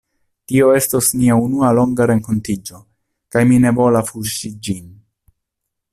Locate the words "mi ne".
3.51-3.75